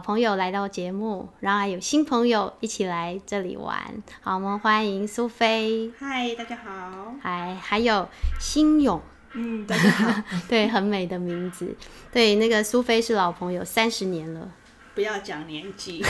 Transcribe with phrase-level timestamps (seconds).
[0.00, 3.78] 老朋友来到节目，然后还有新朋友一起来这里玩。
[4.22, 7.12] 好，我们欢迎苏菲，嗨，大家好。
[7.20, 8.08] 还还有
[8.40, 8.98] 新勇，
[9.34, 10.22] 嗯，大家好。
[10.48, 11.76] 对，很美的名字。
[12.10, 14.48] 对，那个苏菲是老朋友，三十年了。
[14.94, 16.02] 不要讲年纪，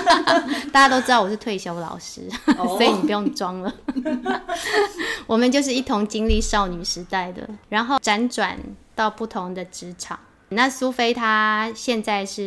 [0.72, 2.22] 大家都知道我是退休老师，
[2.56, 3.70] 所以你不用装了。
[5.26, 8.58] 我们就是一同经历少女时代的，然后辗转
[8.94, 10.18] 到不同的职场。
[10.50, 12.42] 那苏菲她现在是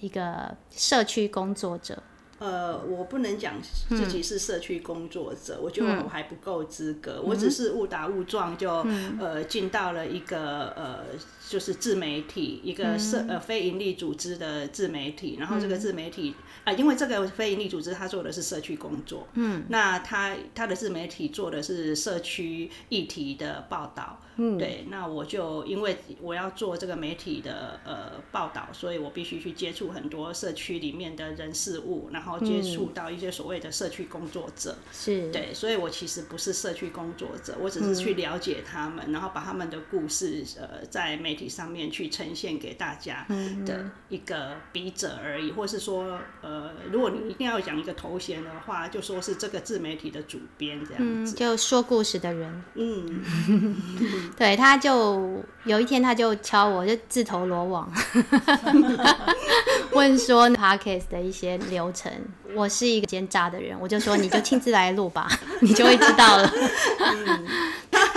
[0.00, 2.02] 一个社区工作者。
[2.38, 3.54] 呃，我不能讲
[3.88, 7.20] 自己是社区工作者，我觉得我还不够资格。
[7.20, 8.86] 我只是误打误撞就
[9.18, 11.00] 呃进到了一个呃
[11.48, 16.34] 就是自媒体一个社呃非营利组织的自媒体，然后这个自媒体
[16.64, 24.20] 啊，因为这个非营利组织他做的是社区工作，嗯，那他他的自媒体做的是社区议题的报道。
[24.40, 34.76] 嗯，对，那我就因为我要做这个媒体的呃报道，所以我必须去接触很多社区里面的人事物，然后接触到一些所谓的社区工作者。
[34.92, 43.24] 是，对，所以我其实不是社区工作者，我只是去了解他们，然后把他们的故事呃在媒体上面去呈现给大家
[43.64, 52.64] 的一个笔者而已，或是说呃，如果你一定要讲一个头衔的话，就说是这个自媒体的主编这样子，就说故事的人。
[52.74, 53.22] 嗯。
[54.36, 57.92] 对，他就有一天他就敲我，就自投罗网，
[59.94, 62.12] 问说 podcast 的一些流程。
[62.54, 65.28] 我是一个奸诈的人，我就说你就亲自来录吧，
[65.60, 66.50] 你就会知道了。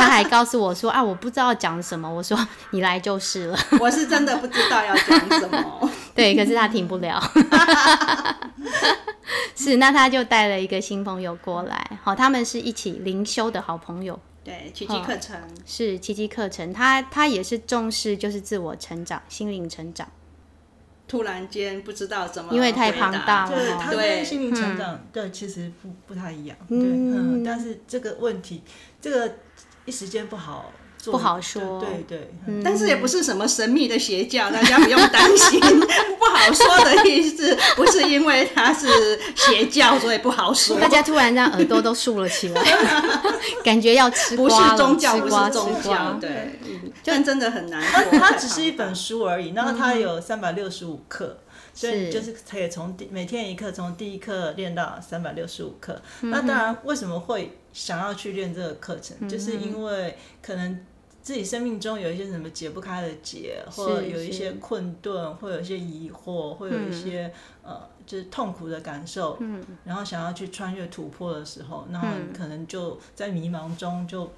[0.02, 2.10] 他还告诉我说啊，我不知道讲什么。
[2.10, 2.38] 我说
[2.72, 3.58] 你来就是了。
[3.80, 5.90] 我是真的不知道要讲什么。
[6.16, 7.22] 对，可是他停不了。
[9.56, 14.20] 是，那他就带了一个新朋友过来，好，他们是一起灵修的好朋友。
[14.44, 20.08] 对，奇迹课程是奇迹课程，他他也是重视就是自我成长、心灵成长。
[21.08, 28.64] 突然间不知道怎么，因为太庞大了，对，他跟心灵成长对其实不不太一样，对，嗯，但是这个问题，
[29.02, 29.36] 这个
[29.86, 30.72] 一时间不好。
[31.06, 32.30] 不好说，对对，
[32.64, 35.60] 但是也不是什么神秘的邪教，大家不用担心。
[35.60, 40.78] 不好说的意思，不是因为它是邪教，所以不好说。
[40.80, 42.62] 大家突然让耳朵都竖了起来，
[43.66, 46.60] 感觉要吃瓜不是宗教，不是宗教，对，
[47.04, 47.82] 但真的很难。
[48.12, 51.36] 它只是一本书而已，然后它有三百六十五课。
[51.74, 56.02] 所以就是可以从第每天一课，从第一课练到三百六十五课。
[56.22, 59.28] 那当然，为什么会想要去练这个课程？
[59.28, 60.86] 就是因为可能
[61.22, 67.32] 自己生命中有一些什么解不开的结，或者有一些困顿，会有一些疑惑，会有一些
[67.64, 69.38] 呃，就是痛苦的感受。
[69.40, 69.64] 嗯。
[69.86, 72.02] 然后想要去穿越突破的时候，那
[72.36, 74.32] 可能就在迷茫中，就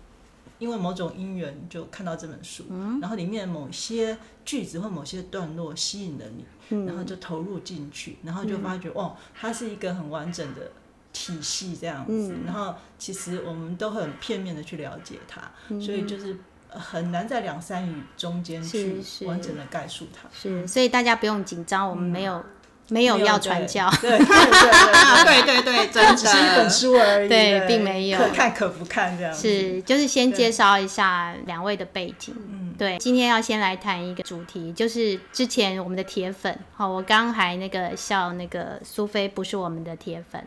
[0.63, 2.63] 因为某种因缘就看到这本书，
[3.01, 6.45] 然后里面某些句子或某些段落吸引了你。
[6.87, 10.71] 然后就投入进去，然后就发觉哦，它是一个很完整的
[11.11, 12.33] 体系这样子。
[12.45, 15.41] 然后其实我们都很片面的去了解它，
[15.79, 16.37] 所以就是
[16.69, 20.27] 很难在两三语中间去完整的概述它。
[20.31, 22.43] 是，所以大家不用紧张，我们没有。
[22.89, 25.63] 没有要传教，对对对对对。
[25.63, 28.19] 对，真 只是一本书而已，对，并没有。
[28.19, 29.33] 可看可不看这样。
[29.33, 32.35] 是，就是先介绍一下两位的背景。
[32.37, 40.45] 嗯，对，今天要先来谈一个主题，就是之前我们的铁粉，好，我刚还那个笑那个苏菲不是我们的铁粉。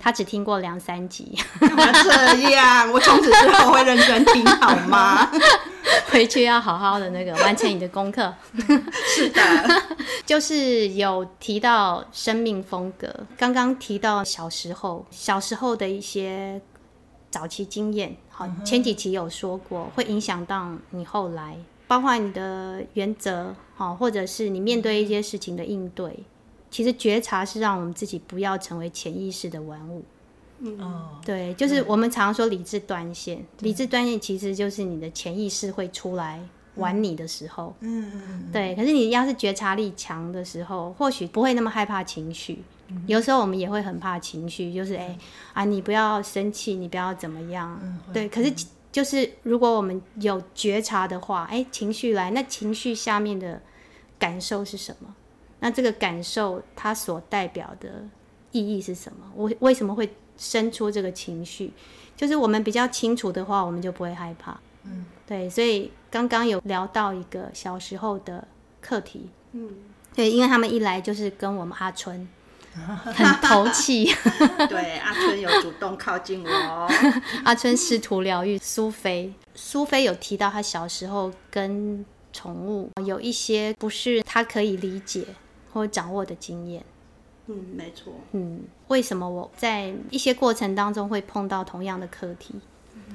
[0.00, 2.90] 他只听过两三集，干嘛这样？
[2.92, 5.30] 我从此之后会认真听，好吗？
[6.10, 8.32] 回去要好好的那个完成你的功课。
[9.06, 9.40] 是的，
[10.26, 16.60] 就是有提到生命风格，刚刚提到小时候，小时候的一些
[17.30, 18.16] 早期经验。
[18.30, 21.56] 好，前几期有说过，会影响到你后来，
[21.86, 26.24] 包括你的原则，好，或者是你面对一些事情的应对。
[26.70, 30.04] 其实觉察是让我们自己不要成为潜意识的玩物。
[30.60, 36.40] 嗯，对，就是我们常说理智断线，理智断线其实就是你的潜意识会出来
[36.74, 37.74] 玩你的时候。
[37.80, 38.48] 嗯嗯。
[38.52, 42.62] 对，可是你要是觉察力强的时候，或许不会那么害怕情绪。
[43.06, 45.16] 有时候我们也会很怕情绪，就是哎
[45.52, 47.78] 啊，你不要生气，你不要怎么样。
[48.12, 48.52] 对，可是
[48.90, 53.60] 就是如果我们有觉察的话，哎，情绪来，那情绪下面的
[54.18, 55.14] 感受是什么？
[55.60, 58.04] 那这个感受它所代表的
[58.52, 59.18] 意义是什么？
[59.34, 61.72] 我为什么会生出这个情绪？
[62.16, 64.58] 就是我们比较清楚的话，我们就不会害怕。
[64.84, 65.48] 嗯，对。
[65.50, 68.46] 所以刚刚有聊到一个小时候的
[68.80, 69.28] 课题。
[69.52, 69.70] 嗯，
[70.14, 72.28] 对，因为他们一来就是跟我们阿春
[72.74, 74.04] 很投气。
[74.68, 76.90] 对，阿春有主动靠近我。
[77.44, 79.32] 阿春试图疗愈苏菲。
[79.54, 85.24] 苏菲有提到她小时候跟宠物有一些不是她可以理解。
[85.72, 86.84] 或掌握的经验。
[87.46, 88.12] 嗯，没错。
[88.32, 92.54] 嗯，为什么我在一些过程当中会碰到同样的课题？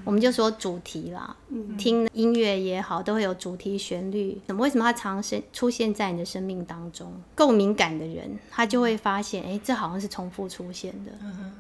[0.06, 1.36] 我们就说主题啦，
[1.78, 4.42] 听音乐也好，都会有主题旋律。
[4.48, 4.64] 怎么？
[4.64, 7.14] 为什么它常生出现在你的生命当中？
[7.36, 11.12] 够敏感的人，他就会发现，哎，这好像是重复出现的。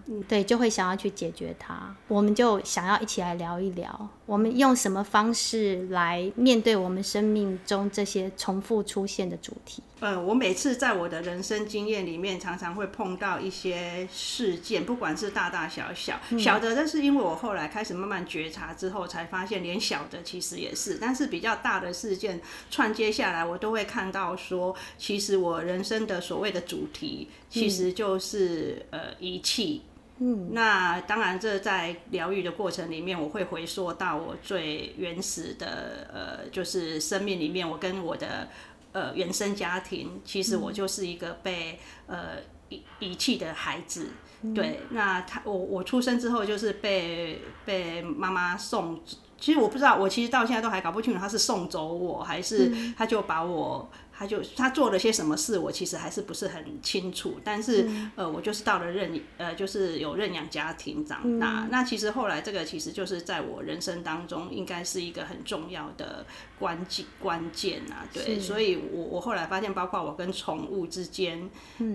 [0.08, 1.96] 嗯对，就会想要去解决它。
[2.08, 9.84] 我们就想要一起来聊一聊，我们用什么方式来面对我们生命中这些重复出现的主题？
[10.04, 29.84] 呃，我每次在我的人生经验里面，常常会碰到一些事件，不管是大大小小，小的，但是因为我后来开始慢慢觉察之后，才发现连小的其实也是，但是比较大的事件串接下来，我都会看到说，其实我人生的所谓的主题，其实就是呃遗弃。
[30.20, 38.50] 嗯，那当然，这在疗愈的过程里面，我会回溯到我最原始的呃，就是生命里面，我跟我的。
[38.94, 42.38] 呃，原生家庭，其实我就是一个被呃
[42.70, 44.08] 遗遗弃的孩子。
[44.56, 49.02] 对，那他我我出生之后就是被被妈妈送，
[49.38, 53.90] 其实我不知道，我其实到现在都还搞不清楚他是送走我还是他就把我。
[54.16, 57.40] 他就他做了些什么事，我其实还是不是很清楚。
[57.44, 61.68] 但是呃，我就是到了认呃，就是有认养家庭长大。
[61.72, 66.26] 那其实后来这个其实就是在我人生当中，应该是一个很重要的
[66.60, 68.06] 关键关键啊。
[68.14, 71.50] 对，所以我我后来发现，包括我跟宠物之间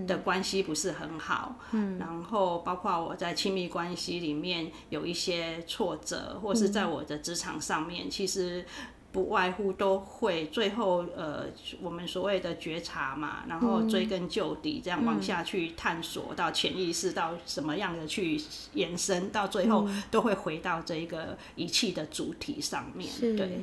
[0.05, 1.57] 的关系不是很好。
[1.71, 1.97] 嗯。
[1.97, 8.65] 然后包括我在亲密关系里面有一些挫折，或是在我的职场上面，其实。
[9.11, 11.45] 不外乎都会最后呃，
[11.81, 18.39] 我们所谓的觉察嘛，然后追根究底，这样往下去探索到潜意识，到什么样的去
[18.73, 23.09] 延伸，到最后都会回到这一个仪器的主体上面。
[23.19, 23.61] 对，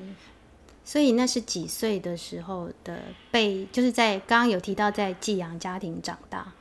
[0.84, 6.52] 所以那是几岁的时候的被，就是在刚刚有提到在寄养家庭长大。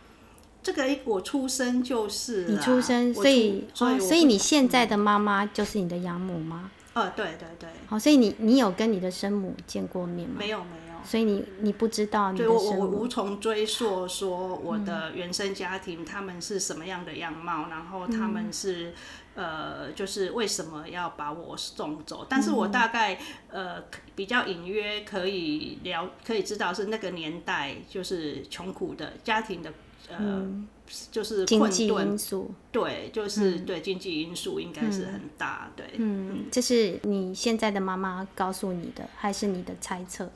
[0.62, 6.72] 这个我出生就是你出生，所以所以你现在的妈妈就是你的养母吗？
[6.96, 10.36] 呃，对对对，好，所以你你有跟你的生母见过面吗？
[10.40, 18.94] 没有没有，所以你你不知道你的生母，我无从追溯说我的原生家庭他们是什么样的样貌，然后他们是
[19.36, 22.26] 呃，就是为什么要把我送走？
[22.30, 23.20] 但是我大概
[23.50, 23.84] 呃
[24.16, 29.74] 比较隐约可以了，可以知道是那个年代就是穷苦的家庭的
[30.10, 30.66] 呃。
[31.12, 35.84] 就是经济因素，对，就是对经济因素应该是很大，对。
[35.96, 40.30] 嗯，这是你现在的妈妈告诉你的，还是你的猜测？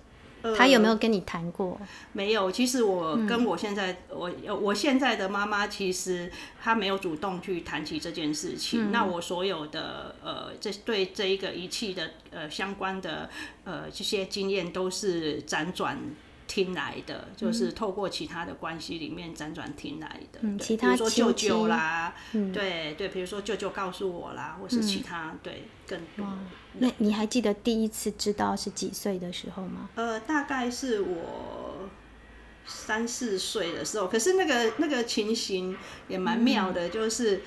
[0.57, 1.79] 她有没有跟你谈过？
[2.13, 2.51] 没有。
[2.51, 8.91] 其实我跟我现在我我现在的妈妈，其实她没有主动去谈起这件事情。
[8.91, 13.29] 那我所有的呃，这对这一个仪器的呃相关的
[13.65, 15.95] 呃这些经验，都是辗转。
[16.49, 26.25] 听来的就是透过其他的关系里面辗转听来的，比如说舅舅啦，对对，比如说舅舅告诉我啦，或是其他对更多。
[26.79, 29.89] 那你还记得第一次知道是几岁的时候吗？
[29.93, 31.87] 呃，大概是我
[32.65, 37.41] 三四岁的时候，可是那个那个情形也蛮妙的，就是。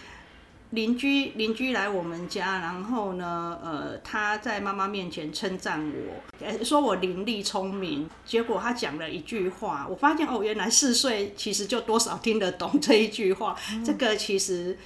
[0.73, 5.93] 邻居邻居来我们家，然后呢，呃，他在妈妈面前称赞
[6.41, 8.09] 我，说我伶俐聪明。
[8.25, 13.55] 结果他讲了一句话，我发现哦，原来四岁其实就多少听得懂这一句话。
[13.85, 14.79] 这个其实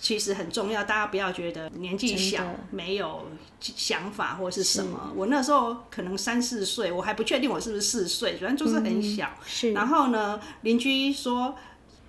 [0.00, 3.28] 其实很重要，大家不要觉得年纪小没有
[3.60, 5.12] 想法或是什么。
[5.14, 9.30] 我那时候可能三四岁，我还不确定我是不是四岁，反正就是很小。
[9.46, 9.70] 是。
[9.72, 11.54] 然后呢，邻居说。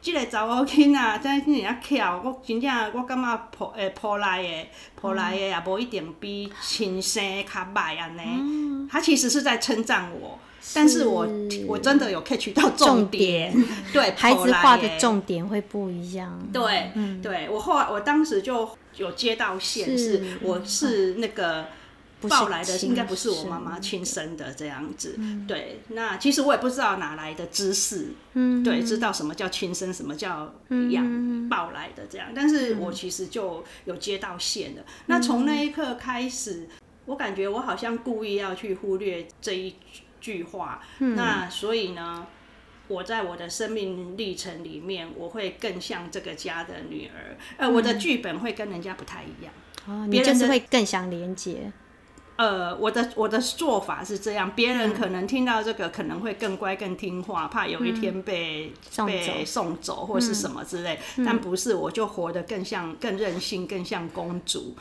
[0.04, 4.70] 即个查某囡仔真真正巧，我真正我感觉抱诶抱来诶
[5.02, 8.90] 抱来诶也无一定比亲生较歹安尼。
[8.92, 10.38] 他其实是在称赞我，
[10.76, 11.26] 但是我
[11.66, 13.56] 我真的有 catch 到重点。
[13.94, 16.38] 对，孩子画的重点会不一样。
[16.52, 16.92] 对，
[17.22, 21.66] 对我后来我当时就有接到线，是我是那个。
[22.28, 25.82] 抱来的应该不是我妈妈亲生的这样子，对。
[25.90, 30.54] 那其实我也不知道哪来的知识，嗯对，知道什么叫亲生，什么叫
[30.92, 32.30] 养抱来的这样。
[32.34, 34.84] 但是我其实就有接到线了。
[35.08, 36.68] 那从那一刻开始，
[37.06, 39.76] 我感觉我好像故意要去忽略这一
[40.20, 40.82] 句话。
[41.00, 42.26] 那所以呢，
[42.88, 47.38] 我在我的生命历程里面，我会更像这个家的女儿。
[47.58, 49.54] 呃，我的剧本会跟人家不太一样。
[49.86, 51.72] 哦，你就是会更想连接。
[52.44, 58.74] 呃，我的我的做法是这样，别人可能听到这个可能会更乖更听话，怕有一天被
[59.08, 59.94] 被送走。
[60.06, 64.76] 或是什么之类，但不是，我就活得更像更任性，更像公主。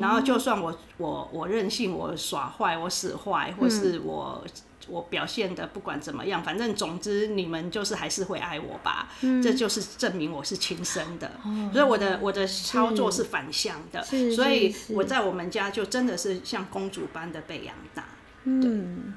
[0.00, 4.44] 然后就算我我我任性，我耍坏，我使坏，或是我
[4.88, 9.08] 我表现的不管怎么样，反正总之你们就是还是会爱我吧。
[9.42, 11.30] 这就是证明我是亲生的，
[11.72, 18.04] 所以我的我的操作是反向的，是所以我在我们家就真的是像公主般的被养大。
[18.44, 19.12] 嗯，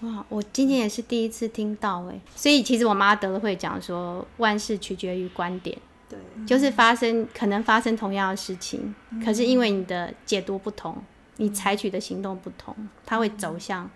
[0.00, 5.78] 哇，我今天也是第一次听到哎，所以其实我妈得了会讲说，万事取决于观点，
[6.08, 8.94] 对，就是发生可能发生同样的事情，
[9.24, 11.00] 可是因为你的解读不同，
[11.36, 13.88] 你采取的行动不同，它会走向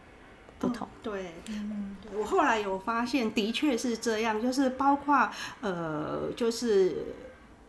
[0.58, 0.88] 不同。
[1.02, 5.30] 对，对我后来有发现，的确是这样，就是包括
[5.61, 7.14] 呃，就是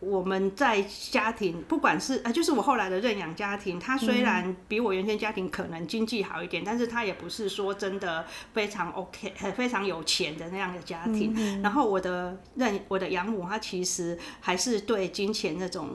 [0.00, 8.24] 我们在家庭，不管是呃，就是我后来的认养家庭，他虽然比我原先家庭可能经济好一点，但是他也不是说真的
[8.54, 11.62] 非常 OK，呃非常有钱的那样的家庭。
[11.62, 15.88] 然后我的认我的养母，她其实还是对金钱那种。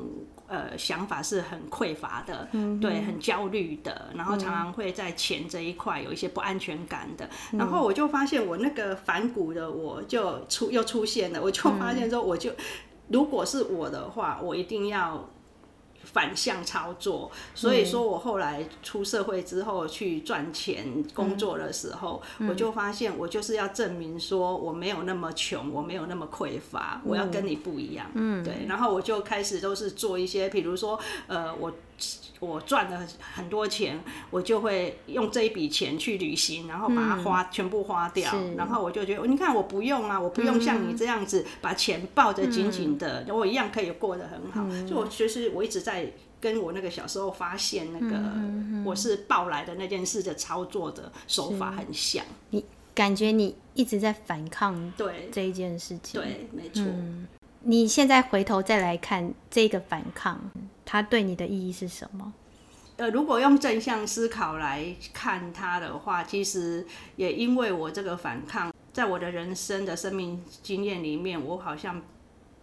[0.51, 7.29] 呃，想法是很匮乏的，嗯对，很焦虑的，然后常常会在钱这一块有一些不安全感的。
[7.53, 12.51] 然后我就发现我那个反骨的我就出又出现了，我就发现说，我就
[13.08, 15.29] 如果是我的话，我一定要。
[16.03, 28.08] 反向操作，所以说我后来出社会之后去赚钱工作的时候，我就发现我就是要证明说我没有那么穷，我没有那么匮乏，我要跟你不一样。
[28.13, 31.72] 嗯，对，然后我就开始都是做一些，比如说，呃，我。
[32.39, 34.00] 我赚了很多钱，
[34.31, 44.67] 我就会用这一笔钱去旅行，然后把它花全部花掉，然后我就觉得，你看我不用啊，我不用像你这样子把钱抱得紧紧的，我一样可以过得很好。
[44.88, 48.20] 就我其实我一直在跟我那个小时候发现那个
[48.84, 52.25] 我是抱来的那件事的操作的手法很像。
[52.50, 52.65] 你
[52.96, 56.84] 感觉你一直在反抗对这一件事情，对，没错。
[57.63, 60.41] 你现在回头再来看这个反抗。
[60.91, 62.33] 它对你的意义是什么？
[62.98, 72.01] 呃，如果用正向思考来看它的话，其实也因为我这个反抗，在我的人生的生命经验里面，我好像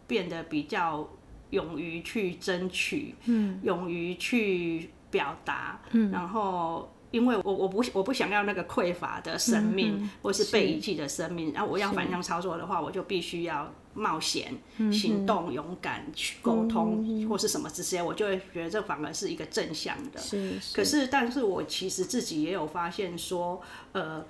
[0.06, 1.08] 变得比较
[1.48, 13.72] 勇于去争取，嗯，勇于去表达，嗯，然后因为我我不我不想要那个匮乏的生命，或是被遗弃的生命，然后我要反向操作的话，我就必须要。
[13.94, 14.56] 冒险、
[14.92, 20.20] 行动、勇敢去沟通，或是什么这些，我就会觉得这反而是一个正向的。
[20.20, 20.54] 是。
[20.72, 23.60] 可是，但是我其实自己也有发现说，
[23.90, 24.24] 呃，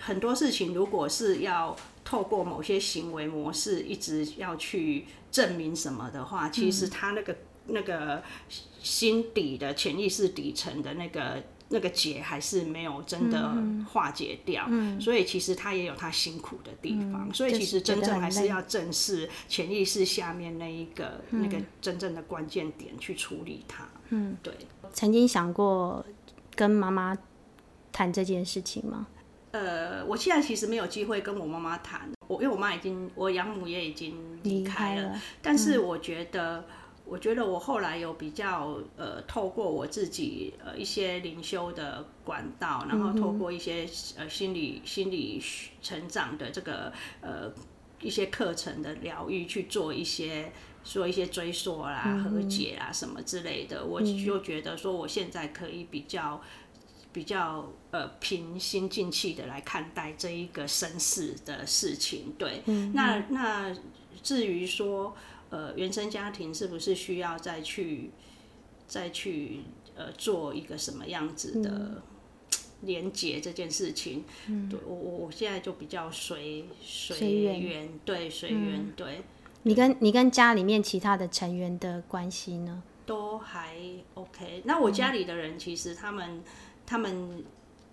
[0.00, 8.24] 很多事情如果是要透过某些行为模式一直要去证明什么的话，其实他那个那个
[8.82, 11.40] 心底的潜意识底层的那个。
[11.72, 13.54] 那个结还是没有真的
[13.88, 14.68] 化解掉，
[15.00, 17.32] 所以其实他也有他辛苦的地方。
[17.32, 23.88] 所以其实真正还是要正视潜意识下面那一个那个真正的关键点去处理它。
[24.08, 24.52] 嗯，对。
[24.92, 26.04] 曾经想过
[26.56, 27.16] 跟妈妈
[27.92, 29.06] 谈这件事情吗？
[29.52, 35.16] 呃，我现在其实没有机会跟我妈妈谈，我因为我妈已经，我养母也已经离开了。
[35.40, 36.64] 但是我觉得。
[37.10, 43.84] 我觉得我后来有比较呃，透过我自己呃一些灵修的管道，然后透过一些
[44.16, 45.42] 呃心理心理
[45.82, 47.52] 成长的这个呃
[48.00, 50.52] 一些课程的疗愈去做一些
[50.84, 56.40] 做一些追溯啦、和解啊什么之类的，我就觉得说我现在可以比较
[57.12, 62.32] 比较呃平心静气的来看待这一个身世的事情。
[62.38, 62.62] 对，
[62.94, 63.74] 那那
[64.22, 65.16] 至于说。
[65.50, 68.12] 呃，原生家庭是不是需要再去
[68.86, 69.62] 再去
[69.96, 72.00] 呃做一个什么样子的
[72.82, 74.22] 连接这件事情？
[74.46, 79.22] 对我我我现在就比较随随缘，对随缘，对。
[79.64, 82.82] 你跟你跟家里面其他的成员的关系呢？
[83.04, 83.76] 都还
[84.14, 84.62] OK。
[84.64, 86.42] 那我家里的人其实他们
[86.86, 87.44] 他们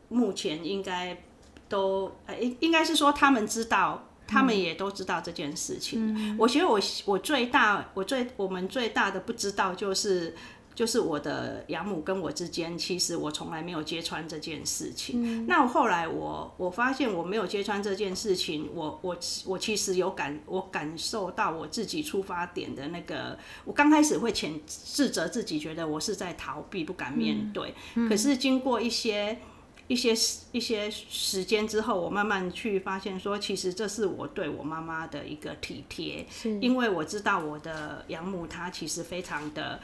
[0.09, 1.23] 目前应该
[1.67, 4.06] 都呃应应该是说他们知道。
[4.27, 6.37] 他们也都知道这件事情。
[6.37, 10.35] 我觉得我我最大我最我们最大的不知道就是
[10.75, 15.47] 就是我的养母跟我之间，其实我从来没有揭穿这件事情。
[15.47, 27.73] 那后来我我发现我没有揭穿这件事情，我我我其实有感我感受到我自己出发点的那个，我刚开始会谴自责自己，觉得我是在逃避，不敢面对。
[28.07, 29.39] 可是经过一些。
[29.87, 30.13] 一些
[30.51, 36.25] 一些时间之后，我慢慢去发现，说其实这是我对我妈妈的一个体贴，
[36.59, 39.79] 因为我知道我的养母她其实非常的，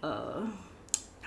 [0.00, 0.46] 呃，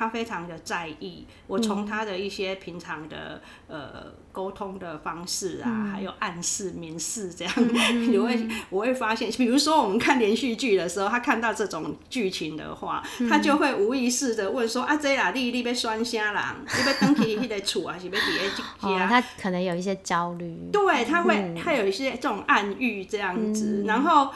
[0.01, 1.27] 他非常的在意。
[1.45, 7.53] 我从他的一些平常的呃沟通的方式啊，还有暗示、明示这样，
[8.09, 20.57] 你会我会发现，比如说我们看连续剧的时候，他看到这种剧情的话，他就会无意识的问说：“啊，这啦，你你被酸虾啦，你要登去迄个厝啊，是要伫 哦，家？”他可能有一些焦虑。
[20.71, 24.31] 对，他会他有一些这种暗喻这样子，然后。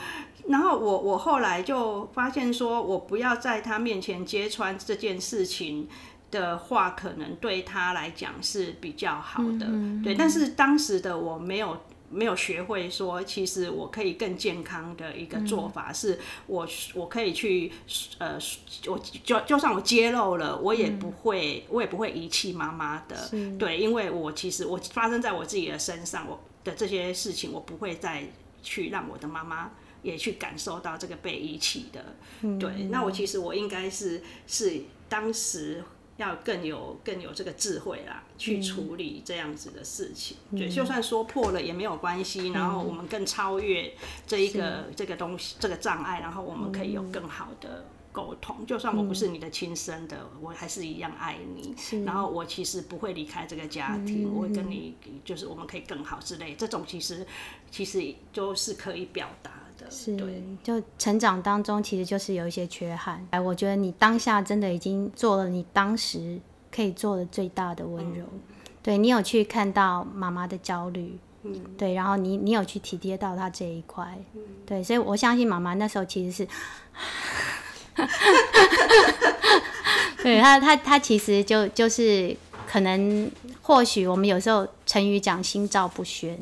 [0.48, 5.88] 然后我我后来就发现说，我不要在他面前揭穿这件事情
[6.30, 9.68] 的话，可能对他来讲是比较好的。
[10.04, 11.76] 对，但是当时的我没有
[12.12, 17.72] 没有学会说，其实我可以更健康的一个做法是，我我可以去
[18.20, 18.38] 呃，
[18.88, 23.16] 我就就算我揭露了，我也不会我也不会遗弃妈妈的。
[23.58, 28.24] 对，因为我其实我发生在我自己的身上，我的这些事情，我不会再
[28.62, 29.72] 去让我的妈妈。
[30.06, 32.06] 也去感受到这个被遗弃的，
[32.60, 32.84] 对。
[32.92, 35.84] 那我其实我应该是是当时
[36.18, 40.38] 要更有更有这个智慧啦，去处理这样子的事情。
[40.52, 43.92] 对，就算说破了也没有关系，然后我们更超越
[44.28, 48.64] 这一个这个东西这个障碍，然后我们可以有更好的沟通。
[48.68, 51.76] 就算我不是你的亲生的，我还是一样爱你。
[52.06, 54.96] 然后我其实不会离开这个家庭，我会跟你
[55.26, 56.54] 就是我们可以更好之类。
[56.54, 57.26] 这种其实
[57.72, 59.65] 其实都是可以表达。
[59.90, 60.18] 是，
[60.64, 63.26] 就成长当中，其实就是有一些缺憾。
[63.32, 66.40] 哎，我觉得你当下真的已经做了你当时
[66.72, 68.26] 可以做的最大的温柔。
[68.84, 76.48] 对你有去看到妈妈的焦虑，嗯，对，然后你你有去体贴到她这一块，嗯，对，所以我相信妈妈那时候其实是，
[80.22, 82.38] 对她她她其实就就是
[82.68, 86.38] 可能或许我们有时候成语讲心照不宣。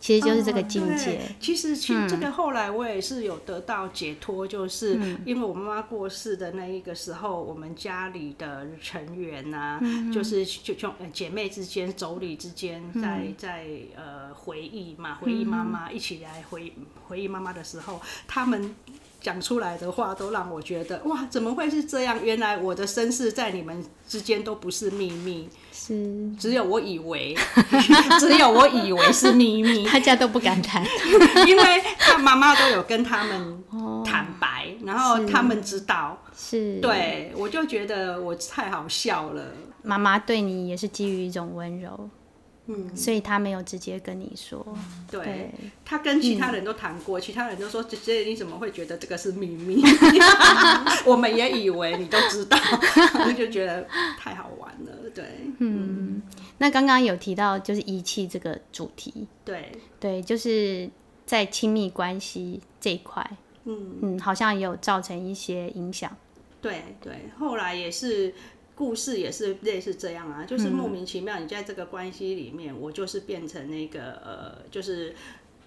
[0.00, 1.20] 其实就是这个境界。
[1.38, 9.78] 其实，其实这个后来我也是有得到解脱，就是因为我妈妈过世的那一个时候，我们家里的成员呐，
[10.12, 16.72] 就是就就姐妹之间、妯娌之间，在在呃回忆嘛，回忆妈妈，一起来回
[17.06, 18.74] 回忆妈妈的时候，他们。
[19.22, 22.24] 讲出来的话都让我觉得哇，怎么会是这样？
[22.24, 25.46] 原来我的身世在你们之间都不是秘密，
[25.90, 27.36] 是只有我以为，
[28.20, 30.86] 只有我以为是秘密，大家都不敢谈，
[31.48, 33.64] 因为他妈妈都有跟他们
[34.04, 39.44] 坦白，然后他们知道，是对我就觉得我太好笑了。
[39.82, 42.08] 妈妈对你也是基于一种温柔。
[42.66, 44.64] 嗯，所以他没有直接跟你说，
[45.10, 45.50] 对
[45.84, 49.82] 他跟其他人都谈过，其他人都说姐姐你怎么会觉得这个是秘密？
[51.04, 52.56] 我们也以为你都知道，
[53.26, 53.84] 我就觉得
[54.20, 54.92] 太好玩了。
[55.14, 55.24] 对，
[55.58, 56.22] 嗯，
[56.58, 60.88] 那刚刚有提到就是遗弃这个主题，对对，就是
[61.26, 63.28] 在亲密关系这一块，
[63.64, 66.16] 嗯嗯，好像也有造成一些影响。
[66.60, 68.34] 对对，后来也是。
[68.72, 75.14] 故事也是类似这样啊，就是莫名其妙，你在这个关系里面，我就是变成那个呃，就是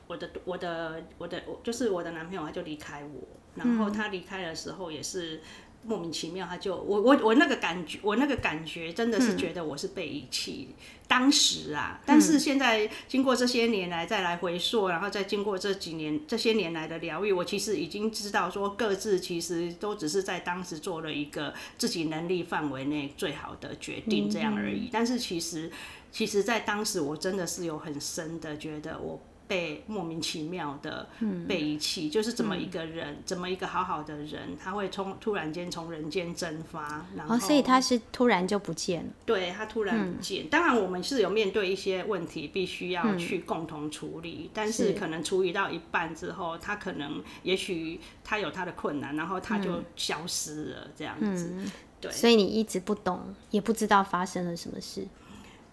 [0.07, 3.21] 我的我的我的，就是我的男朋友他就离开我，
[3.53, 5.39] 然后他离开的时候也是。
[5.85, 10.69] 莫名其妙，他就我我我那个感觉，我那个感觉真的是觉得我是被遗弃。
[11.07, 24.89] 当时啊，但是现在经过这些年来再来回溯，然后再经过这几年这些年来的疗愈，我其实已经知道说各自其实都只是在当时做了一个自己能力范围内最好的决定这样而已。
[24.91, 25.69] 但是其实
[26.11, 29.21] 其实，在当时我真的是有很深的觉得我。
[29.53, 31.07] 被莫名其妙的
[31.47, 39.11] 被遗弃，就是怎么一个人，怎么一个好好的人，他会从突然间从人间蒸发，然后所以他是突然就不见了。
[39.27, 51.53] 对他突然不见，当然我们是有面对一些问题，必须要去共同处理，但是可能处理到一半之后，他可能也许他有他的困难，然后他就消失了这样子。
[52.01, 55.05] 对，所以你一直不懂，也不知道发生了什么事。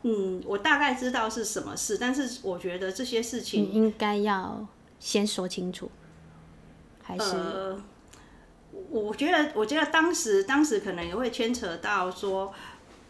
[0.03, 4.67] 嗯，我大概知道是什么事，但是我觉得这些事情应该要
[4.99, 5.91] 先说清楚，
[7.03, 7.23] 还是？
[7.37, 7.83] 呃，
[8.89, 12.51] 我觉得，我觉得当时，当时可能也会牵扯到说，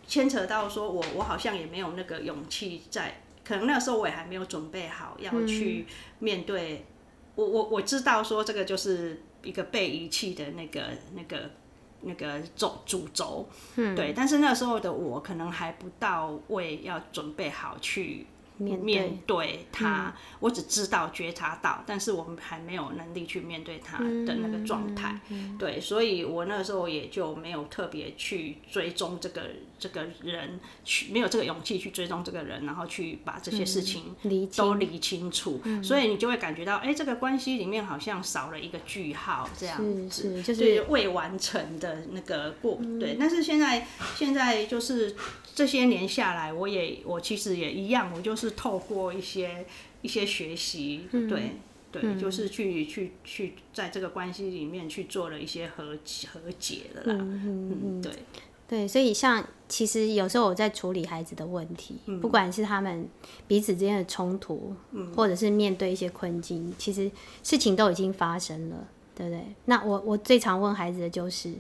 [0.08, 5.86] 牵扯到说我，我好像也没有那个勇气在，可能那时候我也还没有准备好要去
[6.18, 6.86] 面对。
[7.36, 11.50] 我我我知道说这个就是一个被遗弃的那个那个。
[12.02, 18.26] 那个主主轴，对，但是那时候的我可能还不到位，要准备好去
[18.60, 20.14] 面对他。
[20.38, 25.20] 我只知道觉察到，但是我们还没有能力去面对他的那个状态。
[25.58, 29.42] 对，所以我那时候也就没有特别去追踪这个
[29.78, 34.14] 这个人，去没有这个勇气去追踪这个人，然后去把这些事情
[34.56, 35.60] 都理清楚。
[35.82, 42.80] 所以你就会感觉到，哎，这个关系里面好像少了一个句号，这样子，就是未完成的那个过。
[42.98, 45.14] 对，但是现在现在就是
[45.60, 49.66] 这些年下来，我也我其实也一样，我就是透过一些
[50.00, 51.50] 一些学习，对
[51.92, 55.98] 对，就是去去去在这个关系里面去做了一些和
[56.32, 57.18] 和解的啦。
[57.20, 58.10] 嗯对
[58.66, 63.06] 对，所以像其实有时候我在处理孩子的问题，不管是他们
[63.46, 64.74] 彼此之间的冲突，
[65.14, 67.10] 或者是面对一些困境，其实
[67.42, 69.44] 事情都已经发生了，对不对？
[69.66, 71.52] 那我我最常问孩子的就是。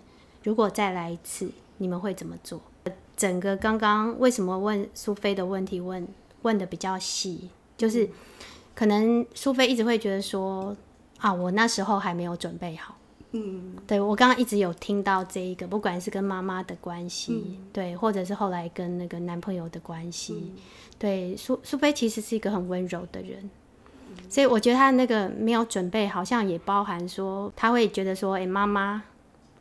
[0.42, 2.58] 如果再来一次，你们会怎么做？
[3.20, 6.08] 整个刚刚为什么问苏菲的问题问
[6.40, 8.08] 问的比较细，就是
[8.74, 10.74] 可能苏菲一直会觉得说
[11.18, 12.96] 啊，我那时候还没有准备好。
[13.32, 20.54] 嗯，对我刚刚一直有听到这一个，不管是跟妈妈的关系，对，或者是后来跟那个男朋友的关系，
[20.98, 23.50] 对，苏苏菲其实是一个很温柔的人，
[24.30, 29.02] 所以我觉得她那个没有准备，好像也包含说她会觉得说，哎，妈妈。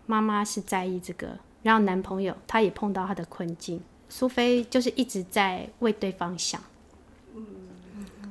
[0.05, 6.61] 妈妈是在意这个，然后男朋友他也碰到他的困境，苏菲就是一直在为对方想。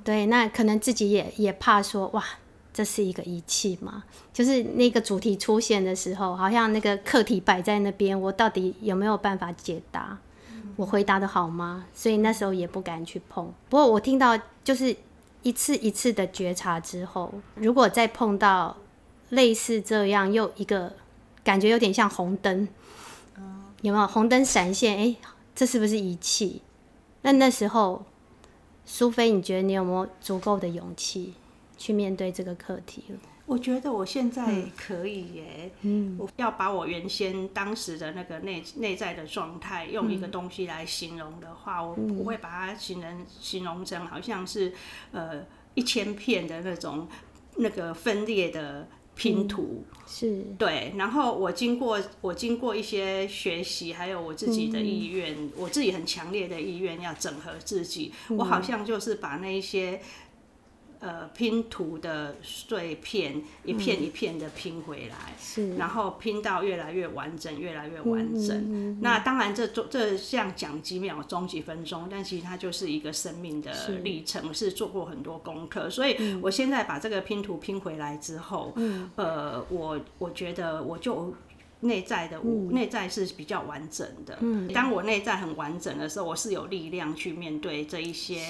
[0.03, 2.25] 对，那可能自己也也怕说，哇，
[2.73, 4.05] 这是一个仪器嘛？
[4.33, 10.19] 就是那个主题出现的时候，好像那个课题摆在那边，我到底有没有办法解答？
[10.77, 11.85] 我回答的好吗？
[11.93, 13.53] 所以那时候也不敢去碰。
[13.69, 14.97] 不过我听到就是
[15.43, 18.75] 一次一次的觉察之后，如果再碰到
[19.29, 20.95] 类似这样又一个。
[21.45, 22.69] 感觉有点像红灯，
[23.83, 24.99] 有没有红灯闪现？
[24.99, 25.17] 哎，
[25.55, 26.63] 这是不是仪器？
[27.23, 28.05] 那那时候，
[28.85, 31.35] 苏菲，你觉得你有没有足够的勇气
[31.77, 33.19] 去面对这个课题了？
[33.47, 35.71] 我觉得我现在可以耶。
[35.83, 44.73] 嗯，我要把我原先当时的那个内内在的状态，用一个东西来形容的话，我不会把它形容形容成好像是
[45.13, 47.09] 呃一千片的那种
[47.57, 48.89] 那个分裂的。
[49.19, 49.85] 拼图。
[50.07, 50.47] 是。
[50.57, 60.01] 对，然后我经过我经过一些学习，还有我自己的意愿，我自己很强烈的意愿要整合自己，我好像就是把那一些。
[61.01, 69.01] 呃，拼图的碎片一片一片的拼回来，是，然后拼到越来越完整，越来越完整。
[69.01, 75.89] 那当然，这这像讲几秒钟、几分钟，但其实它就是一个生命的历程，是做过很多功课。
[75.89, 78.75] 所以我现在把这个拼图拼回来之后，
[79.15, 81.33] 呃，我我觉得我就。
[81.81, 84.37] 内在的我，内在是比较完整的。
[84.75, 88.41] 当我内在很完整的时候，我是有力量去面对这一些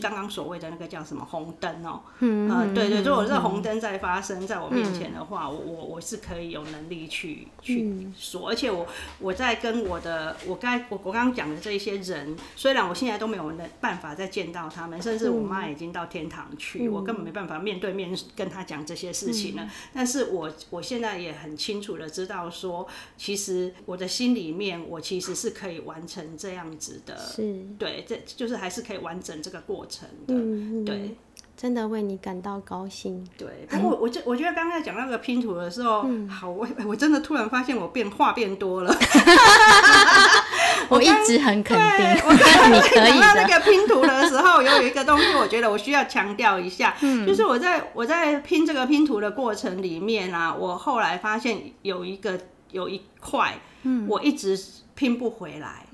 [0.00, 2.00] 刚刚所谓的那个叫什么红灯哦。
[2.20, 8.48] 嗯，对对，如果这红灯在发生在我面前的话，我我我是可以有能力去去说。
[8.48, 8.86] 而且我
[9.18, 19.68] 我在跟我的我该我我刚刚讲的这一些人，虽然我现在都没有能办法再见到他们，甚至我妈已经到天堂去，我根本没办法面对面跟他讲这些事情了。
[19.92, 22.77] 但是我我现在也很清楚的知道说。
[23.16, 30.34] 其实我的心里面，我其实是可以完成这样子的，是，对，这就是还是可以完整这个过程的，
[30.84, 31.16] 对，
[31.56, 33.26] 真的为你感到高兴。
[33.36, 38.94] 对，不过我就我觉得刚才讲那个拼图的时候，好，我我真的突然发现我变话变多了。
[40.90, 52.38] 我一直很肯定，我 看你讲到那个拼图的时候，有一个东西，我觉得我需要强调一下，就是我在我在拼这个拼图的过程里面啊，我后来发现有一个。
[52.72, 53.60] 有一块，
[54.06, 54.58] 我一直
[54.94, 55.86] 拼不回来，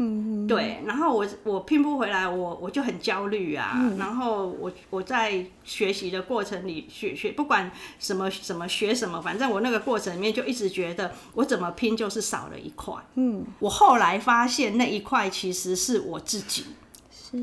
[0.49, 3.93] 对，然后我我拼不回来，我我就很焦虑啊。
[3.99, 12.95] 然后我我在学习的过程里学学，不管什么什么学什么，反正我那个过程里面就一直觉得我怎么拼就是少了一块。
[13.17, 16.65] 嗯，我后来发现那一块其实是我自己，
[17.13, 17.39] 是，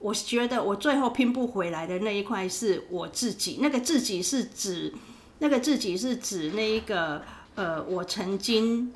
[0.00, 4.92] 我觉得我最后拼不回来的那一块是我自己，那个自己是指
[5.38, 7.22] 那个自己是指那一个。
[7.54, 8.92] 呃，我曾经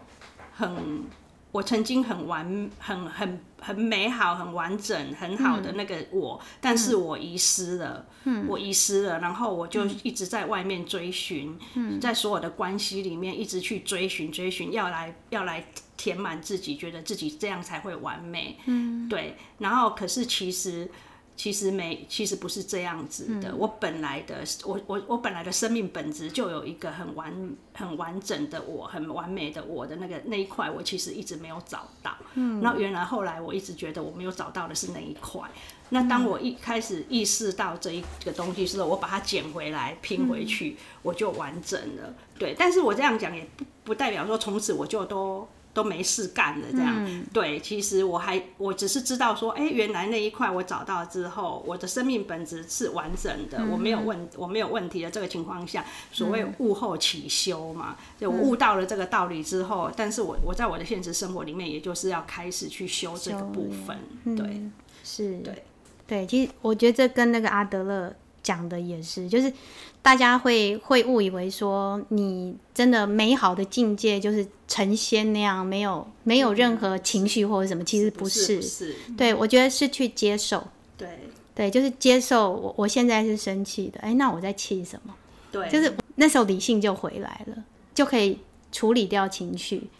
[0.54, 1.04] 很，
[1.52, 15.64] 我曾经很完，很很很美好，很完整，很好的那个我，但是我遗失了，嗯，我遗失了，然后我就一直在外面追寻，嗯，在所有的关系里面一直去追寻，追寻，要来要来
[15.96, 20.90] 填满自己，觉得自己这样才会完美，嗯，对，然后可是其实
[21.36, 23.54] 其实没，其实不是这样子的。
[23.54, 32.16] 我本来的，我我我本来的生命本质就有一个很完很完整的我，很完美的我的那个那一块，我其实一直没有找到。
[32.34, 35.42] 嗯，那原来后来我一直觉得我没有找到的是那一块。
[35.90, 42.14] 那当我一开始意识到这一个东西时候，我把它捡回来拼回去，我就完整了。
[42.38, 45.46] 对，但是我这样讲也不不代表说从此我就都。
[45.76, 63.98] 都没事干的这样，对，其实我还我只是知道说，哎，原来那一块我找到之后，我的生命本质是完整的，我没有问我没有问题的这个情况下，所谓悟后起修嘛，就我悟到了这个道理之后，但是我我在我的现实生活里面，也就是要开始去修这个部分，
[64.34, 64.62] 对，
[65.04, 65.62] 是，对，
[66.06, 68.16] 对，其实我觉得这跟那个阿德勒。
[68.46, 69.52] 讲的也是，就是
[70.00, 78.62] 大家会会误以为说你真的美好的境界就是成仙那样，没有没有任何情绪或者什么，其实不是。
[78.62, 80.64] 是，对我觉得是去接受。
[80.96, 81.08] 对
[81.56, 85.12] 对，就是接受我我现在是生气的，哎，那我在气什么？
[85.50, 88.38] 对，就是那时候理性就回来了，就可以
[88.70, 89.90] 处理掉情绪。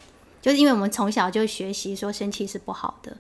[0.40, 3.16] 就是因为我们从小就学习说生气是不好的。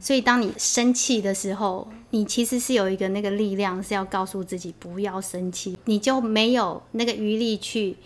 [0.00, 7.96] 所以，当你生气的时候，你其实是有一个那个力量，是要告诉自己不要生气，你就没有那个余力去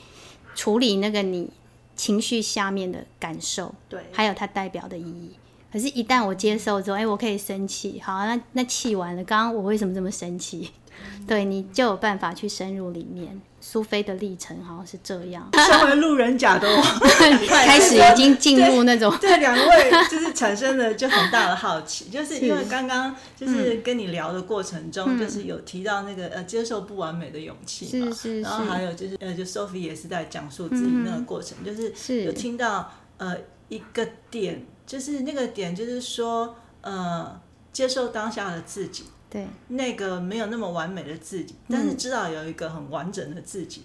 [0.55, 1.51] 处理那个你
[1.97, 5.33] 情绪下面的感受，对，还有它代表的意义。
[5.73, 10.71] 可是，一旦我接受之后，哎，我可以生气，好，那那气完了，刚刚我为什么这么生气？
[11.27, 13.41] 对你就有办法去深入里面。
[13.65, 15.49] 苏菲的历程好像是这样。
[15.55, 16.83] 身为路人甲的我，
[17.49, 33.37] 开始已经进入那种对两位就是产生了就很大的好奇， 就是因为刚刚就是跟你聊的过程中，就是有提到那个呃接受不完美的勇气嘛，然后还有就是呃就 Sophie 也是在讲述自己那个过程，就是有听到呃
[33.69, 37.41] 一个点，就是那个点就是说呃
[37.73, 39.05] 接受当下的自己。
[39.33, 43.83] 对，那个没有那么完美的自己，但是知道有一个很完整的自己，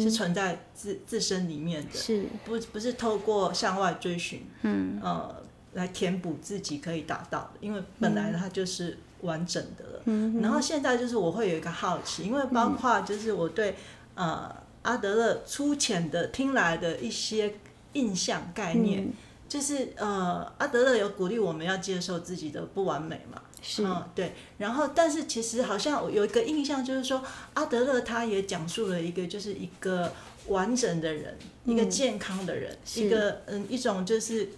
[0.00, 2.24] 是存在自自身里面的，是。
[2.44, 4.98] 不不是透过向外追寻，嗯。
[5.02, 5.36] 呃
[5.74, 10.02] 来填补自己可以达到的，因为本来它就是完整的了。
[10.06, 13.76] 嗯，然后现在就是我会有一个好奇，因为包括就是我对
[14.14, 14.50] 呃
[14.82, 17.54] 阿德勒粗浅的听来的一些
[17.92, 19.12] 印象概念，
[19.46, 23.40] 就是呃阿德勒有鼓励我们要接受自己的不完美嘛。
[23.80, 27.22] 嗯，对，然后但是其实好像有一个印象，就是说
[27.54, 30.12] 阿德勒他也讲述了一个，就是一个
[30.46, 34.48] 完整的人，一个健康的人，一个嗯一种就是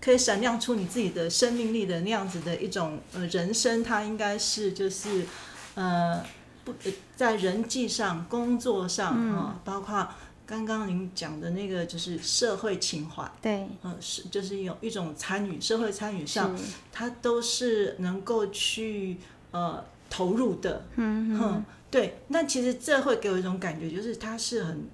[0.00, 5.26] 可以闪亮出你自己的生命力的那样子的一种呃人生，他应该是就是
[5.74, 6.24] 呃
[6.64, 6.74] 不
[7.16, 10.08] 在人际上、工作上啊，包括。
[10.48, 16.58] 刚刚您讲的那个就是社会情怀，对，嗯，是就是有一种参与社会参与上，
[16.90, 19.18] 他都是能够去
[19.50, 22.20] 呃投入的，嗯哼，对。
[22.28, 24.88] 那其实这会给我一种感觉，就是他是很，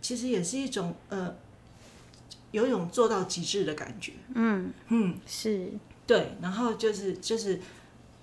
[0.00, 1.36] 其实也是一种呃，
[2.52, 5.68] 有一种做到极致的感觉，嗯嗯，是
[6.06, 6.34] 对。
[6.40, 7.60] 然后就是就是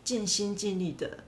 [0.03, 1.19] 尽心尽力的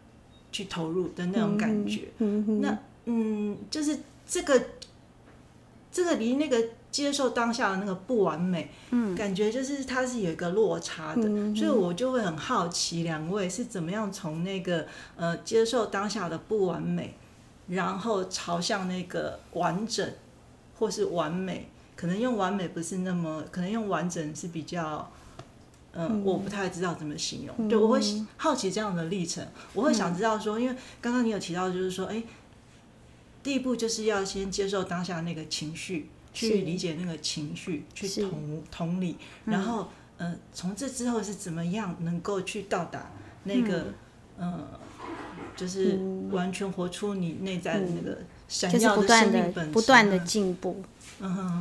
[0.52, 4.60] 去投入的那种感觉，嗯那嗯，就是这个。
[5.92, 6.58] 这个离那个
[6.90, 11.22] 接受当下的那个不完美，嗯，感觉就是它是有一个落差的，
[11.54, 14.86] 所以我就会很好奇两位是怎么样从那个
[15.18, 17.16] 呃接受当下的不完美，
[17.68, 20.10] 然后朝向那个完整
[20.80, 25.12] 或是完美，可能用完美不是那么，可能用完整是比较，
[25.94, 28.00] 嗯，我不太知道怎么形容，对我会
[28.38, 32.24] 好奇这样的历程，我会想知道说，因为刚刚你有提到就是说，哎。
[33.44, 43.12] 第一步就是要先接受当下那个情绪，去理解那个情绪，去同同理，然后，呃，从这之后是怎么样能够去到达
[43.44, 43.88] 那个，
[44.38, 44.68] 呃，
[45.56, 46.00] 就是
[46.32, 50.84] 完全活出你内在的那个闪耀的生命本不断的进步。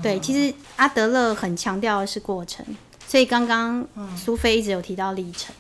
[0.02, 2.64] 对，其实阿德勒很强调的是过程，
[3.06, 5.54] 所以刚刚苏菲一直有提到历程。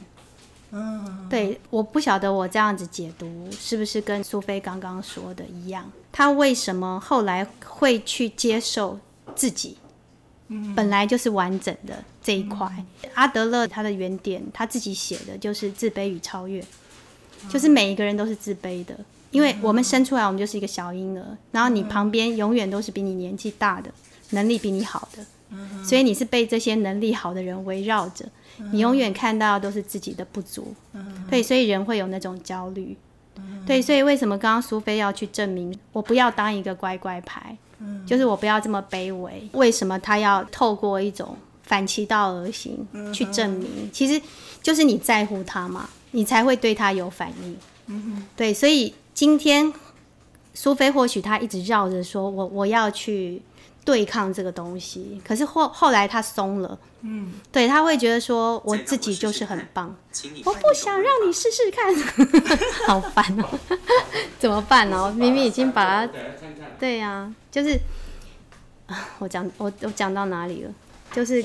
[0.72, 5.90] 嗯，对，我不晓得我这样子解读是不是跟苏菲刚刚说的一样。
[6.12, 8.98] 他为什么后来会去接受
[9.34, 9.76] 自己？
[10.48, 12.68] 嗯，本来就是完整的这一块。
[13.14, 16.64] 阿德勒他的原点，他自己写的就是自卑与超越，
[17.48, 18.98] 就是每一个人都是自卑的，
[19.30, 23.90] 因为我们生出来我们就是一个小婴儿，然后你旁边永远都是比你年纪大的，
[24.30, 25.24] 能力比你好的，
[25.84, 28.24] 所以你是被这些能力好的人围绕着。
[28.72, 30.74] 你永远看到都是自己的不足，
[31.30, 32.94] 对，所以人会有那种焦虑，
[33.66, 37.56] 对，所以为什么刚刚苏菲要去证明我不要当一个乖乖牌，
[38.04, 39.48] 就是我不要这么卑微？
[39.52, 44.20] 为什么他要透过一种反其道而行去证明，其实
[44.62, 48.26] 就是你在乎他嘛，你才会对他有反应。
[48.36, 49.72] 对，所以今天
[50.52, 53.40] 苏菲或许他一直绕着说我我要去
[53.90, 56.78] 对抗这个东西，可是后后来他松了。
[57.00, 59.92] 嗯，对他会觉得说我自己就是很棒，
[60.44, 61.92] 我不想让你试试看，
[62.86, 63.58] 好烦哦，
[64.38, 65.12] 怎么办呢？
[65.16, 66.12] 明明已经把它，
[66.78, 67.76] 对呀，就是
[69.18, 70.70] 我讲我我讲到哪里了？
[71.12, 71.42] 就是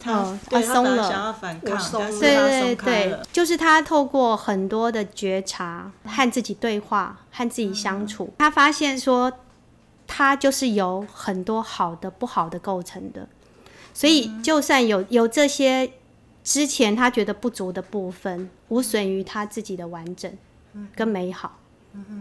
[0.00, 1.76] 他他松了，想要反抗，
[2.18, 9.30] 对对对，就是他透过很多的觉察和自己对话，和自己相处，他发现说
[10.06, 13.28] 他就是有很多好的、不好的构成的。
[13.92, 15.90] 所以，就算有有这些
[16.44, 20.30] 之前他觉得不足的部分，无损于他自己的完整
[20.94, 21.58] 跟美好。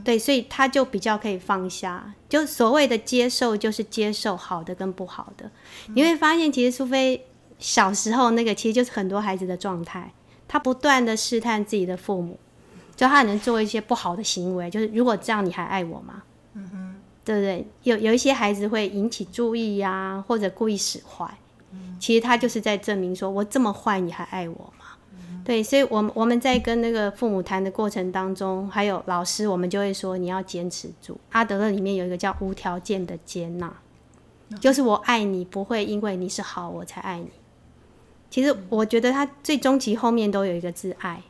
[0.05, 2.13] 对，所以他就比较可以放下。
[2.29, 5.51] 就所谓的接受，就是接受好的跟不好的。
[5.87, 7.25] 你会发现，其实苏菲
[7.59, 10.13] 小时候那个，其实就是很多孩子的状态。
[10.47, 12.39] 他不断的试探自己的父母，
[12.95, 16.23] 就他能做一些不好的行为，就是如果这样，你还爱我吗？
[17.25, 17.67] 对不对？
[17.83, 21.29] 有有一些孩子会引起注意呀，或者故意使坏。
[21.99, 24.85] 其实他就是在证明说，我这么坏，你还爱我吗？
[25.43, 31.19] 对，所以，我们我们在跟那个父母谈的过程当中，还有老师，我们就会说，你要坚持住。
[31.31, 33.71] 阿德勒里面有一个叫无条件的接纳，
[34.59, 37.29] 就是我爱你，不会因为你是好我才爱你。
[38.29, 41.21] 其实我觉得他最终极后面都有一个字爱，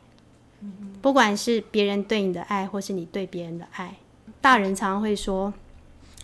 [1.02, 3.96] 不管是别人对你的爱，或是你对别人的爱。
[4.40, 5.52] 大人常常会说，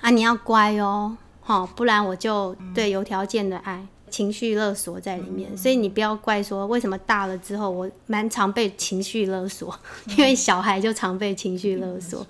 [0.02, 3.86] 啊，你要乖哦，好，不然我就对有条件的爱。
[4.10, 9.74] 情绪勒索在里面，所以你不要怪说为什么大了之后我蛮常被情绪勒索，
[10.08, 12.26] 因为小孩就常被情绪勒索。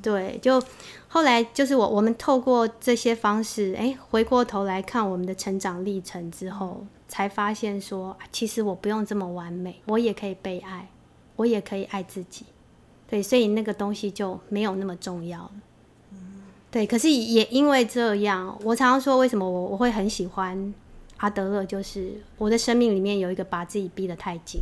[0.00, 0.58] 对，就
[1.06, 10.88] 后来就是我我们透过这些方式，哎，回过头来看我们的成长历程之后，才发现说，其实我不用这么完美，我也可以被爱，
[11.36, 12.46] 我也可以爱自己。
[13.06, 15.50] 对，所以那个东西就没有那么重要了。
[16.70, 20.74] 对，可是也因为这样，我常常说，为什么我我会很喜欢。
[21.16, 24.60] 阿德勒就是我的生命里面有一个把自己逼得太紧，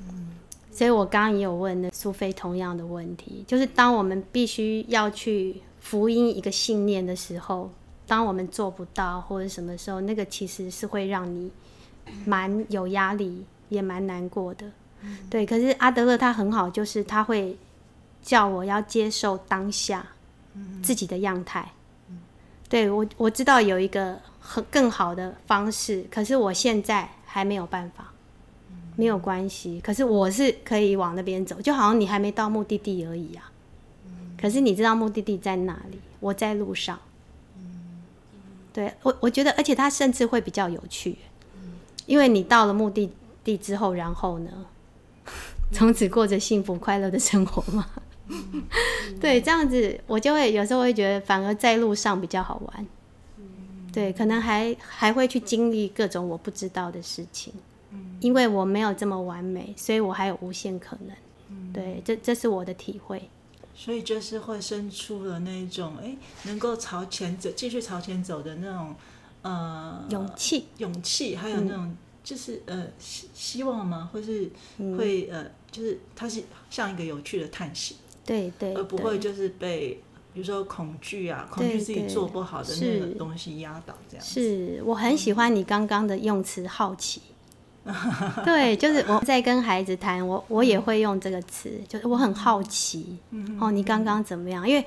[0.00, 0.28] 嗯，
[0.70, 7.70] 所以我刚刚也有问那苏菲同样的问题，就是当我们必须要去福音一个信念的时候，
[8.06, 11.50] 当我们做不到或者什么时候，那个其实是会让你
[12.26, 14.70] 蛮有压力，也蛮难过的，
[15.30, 15.46] 对。
[15.46, 17.56] 可是阿德勒他很好，就是他会
[18.20, 20.06] 叫我要接受当下
[20.82, 21.72] 自己的样态，
[22.68, 24.20] 对我我知道有一个。
[24.48, 28.12] 很更好的方式，可是我现在还没有办法，
[28.94, 29.80] 没有关系。
[29.80, 33.50] 可是我是可以往那边走，就好像你还没到目的地而已啊。
[34.40, 35.98] 可是你知道目的地在哪里？
[36.20, 36.96] 我在路上。
[38.72, 41.18] 对我，我觉得，而且它甚至会比较有趣，
[42.06, 44.66] 因为你到了目的地之后，然后呢，
[45.74, 47.84] 从此过着幸福快乐的生活嘛。
[49.20, 52.86] 对，这样子我就会有时候会觉得，反而在路上比较好玩。
[53.92, 57.52] 对，可能还还会去经历各种我不知道的事情，
[58.20, 61.72] 因为我没有这么完美，所以我还有无限可能。
[61.72, 63.30] 对，这这是我的体会。
[63.74, 68.94] 所以就是会生出了那种哎，能够朝前走，继续朝前走的那种
[69.42, 74.08] 呃勇气，勇气，还有那种就是呃希希望吗？
[74.12, 74.50] 或是
[74.98, 80.02] 会呃，就是它是像一个有趣的探险，对对，而不会就是被。
[80.34, 84.26] 比如说恐惧啊，恐惧自己做不好的那个东西压倒这样。
[84.26, 87.22] 是我很喜欢你刚刚的用词，好奇。
[88.44, 93.16] 对，就是我在跟孩子谈，我我也会用这个词，就是我很好奇。
[93.58, 94.68] 哦，你刚刚怎么样？
[94.68, 94.84] 因为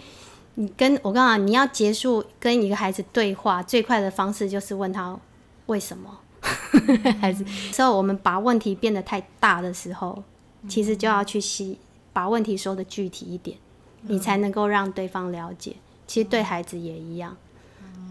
[0.54, 5.18] 你跟我刚刚你要结束跟一个孩子对话，最快的方式就是问他
[5.66, 6.20] 为什么。
[7.20, 10.24] 孩子，之后我们把问题变得太大的时候，
[10.68, 11.80] 其实就要去细
[12.14, 13.58] 把问题说的具体一点。
[14.04, 15.76] 你才能够让对方了解，
[16.08, 17.36] 其实对孩子也一样，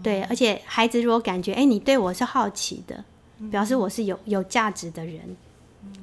[0.03, 3.03] 对，而且孩子如果感觉，哎，你对我是好奇的，
[3.49, 5.35] 表示我是有有价值的人，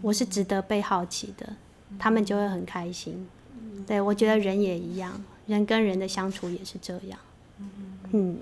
[0.02, 1.54] 我是值得被好奇的，
[2.00, 3.28] 他们就会很开心。
[3.86, 7.18] 对我觉得人也一样，人跟人的相处也是这样。
[8.10, 8.38] 嗯，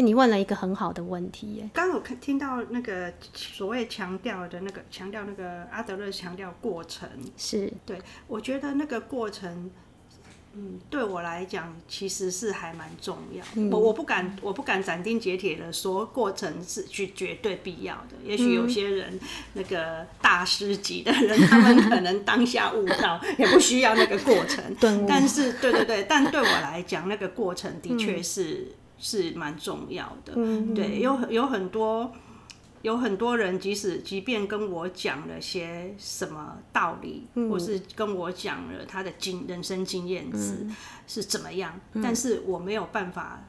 [0.00, 1.70] 你问了一个很好的问题耶。
[1.72, 9.70] 刚有看听到那个所谓强调的那个强调那个阿德勒强调过程，是对我觉得那个过程。
[10.52, 13.44] 嗯，对我来讲，其实是还蛮重要。
[13.70, 18.16] 我我不敢，我不敢斩钉截铁的说过程是绝绝对必要的。
[18.24, 19.16] 也许有些人
[19.52, 24.64] 那个大师级的人，他们可能当下悟到，也不需要那个过程。
[25.06, 30.34] 但是，对对对，但对我来讲，那个过程的确是是蛮重要的。
[30.74, 32.12] 对，有有很多。
[32.82, 40.66] 有很多人，即使即便跟我讲了些什么道理，或是跟我讲了他的经人生经验值
[41.06, 43.44] 是怎么样，但是我没有办法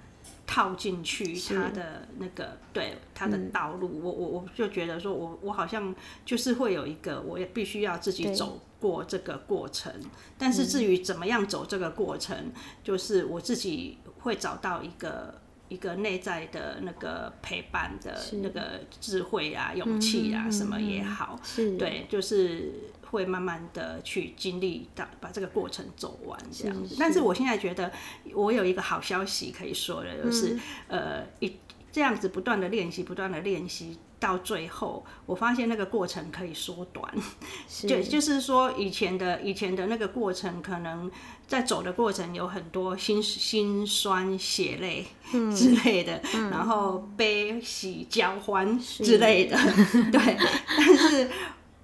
[0.46, 5.96] 套进去他的那个对他的道路，我我我就觉得说我我好像
[6.26, 9.94] 就是会有一个，我也必须要自己走过这个过程，
[10.38, 12.52] 但是至于怎么样走这个过程，
[12.84, 15.40] 就是我自己会找到一个。
[15.72, 21.40] 一个内在的那个陪伴的那个智慧啊、勇气啊，什么也好，
[21.80, 22.74] 对，就是
[23.10, 26.98] 会慢慢的去经历到把这个过程走完这样子。
[27.00, 27.90] 但是我现在觉得，
[28.34, 30.60] 我有一个好消息可以说的，就是
[30.90, 31.56] 呃，一
[31.90, 33.98] 这样子不断的练习，不断的练习。
[34.22, 37.12] 到最后，我发现那个过程可以缩短，
[37.68, 41.10] 就就是说以前的以前的那个过程，可能
[41.48, 45.08] 在走的过程有很多心心酸血泪
[45.54, 49.58] 之类的，然后悲喜交欢之类的，
[50.14, 50.38] 对。
[50.78, 51.28] 但是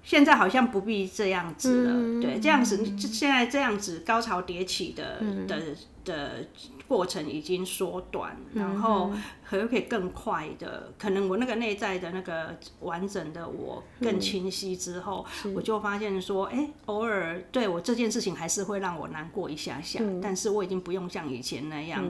[0.04, 5.60] 现在好像不必这样子了，对，这样子现在这样子高潮迭起的的
[6.04, 6.46] 的。
[6.88, 9.12] 过程已经缩短，然后
[9.46, 10.90] 可不可以更快的？
[10.98, 15.24] 可能我那个内在的那个完整的我更清晰之后，
[15.54, 22.02] 我就发现说，哎，偶尔对我这件事情还是会让我难过一下下，但是我已经不用像以前那样，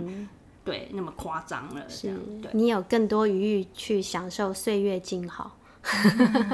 [0.64, 1.84] 对，那么夸张了。
[1.88, 5.58] 这样，对，你有更多余裕去享受岁月静好，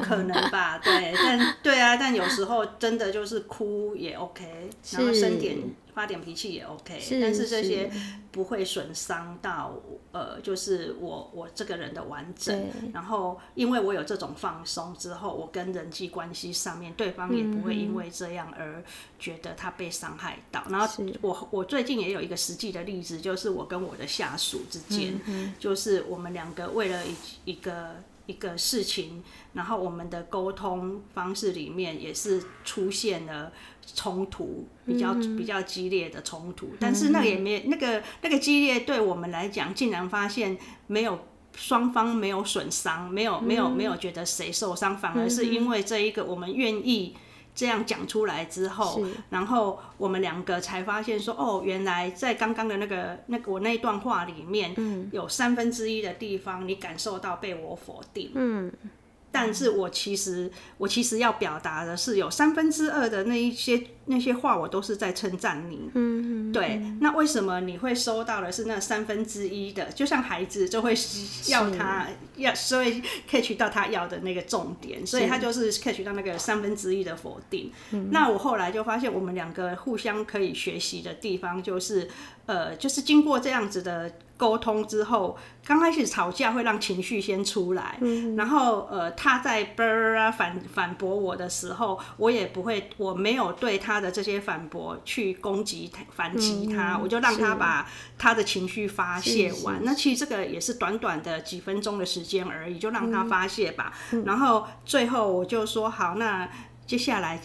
[0.03, 0.79] 可能吧？
[0.79, 5.59] 对，但对啊，但有时候真的就是哭也 OK，然后生点。
[5.95, 7.91] 发点脾气也 OK，但是这些
[8.33, 9.73] 不会损伤到
[10.13, 12.67] 呃，就是我我这个人的完整。
[12.93, 18.83] 然后因为我有这种放松之后，我跟人际关系上面，对方也不会因为这样而
[19.19, 20.65] 觉得他被伤害到。
[20.69, 25.15] 然后我我最近也有一个实际的例子，就是我跟我的下属之间，
[25.59, 27.15] 就是我们两个为了一
[27.45, 27.95] 一个。
[28.27, 29.23] 一个事情，
[29.53, 33.53] 然后我们的沟通方式里面也是出现了
[33.95, 36.71] 冲突，比较比较激烈的冲突。
[36.81, 40.57] 但是那也没那个那个激烈，对我们来讲，竟然发现
[40.87, 47.15] 没有双方没有损伤，没有没有没有觉得谁受伤，反而是因为这一个我们愿意。
[47.55, 54.75] 这样讲出来之后，然后我们两个才发现说，哦，原来在刚刚的那个那个我那一段话里面，
[55.13, 58.33] 有三分之一的地方你感受到被我否定。
[58.35, 58.73] 嗯。
[59.37, 60.49] 但是我其实，
[60.79, 65.91] 我其实要表达的是，有三分之二的那一些那些话，我都是在称赞你。
[65.95, 66.81] 嗯，对。
[67.01, 69.85] 那为什么你会收到的是那三分之一的？
[69.93, 70.95] 就像孩子就会
[71.49, 77.73] 要他要，所以 catch 到他要的那个重点，所以他就是 catch 到那个三分之一的否定。
[78.11, 82.09] 那我后来就发现，我们两个互相可以学习的地方，就是
[82.47, 84.13] 呃，就是经过这样子的。
[84.37, 87.97] 沟通之后，刚开始吵架会让情绪先出来，
[88.37, 89.85] 然后呃，他在啵
[90.19, 97.89] 啊反反驳我的时候，我也不会，我没有对他的这些反驳去攻击他、反击他，我就让他把
[98.19, 99.81] 他的情绪发泄完。
[99.83, 103.93] 那其实这个也是短短的几分钟的时间而已，就让他发泄吧。
[104.25, 106.49] 然后最后我就说好，那
[106.87, 107.41] 接下来。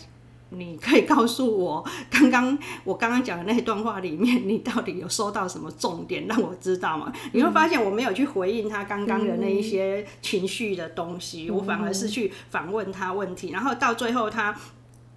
[0.52, 7.14] 你可以告诉我，刚刚我刚刚讲的那段话里面，你到底有收到什么重点，让我知道吗？
[7.34, 14.56] 你会发现我没有去回应他刚刚的那一些情绪的东西，我反而是去反问他问题，然后到最后他。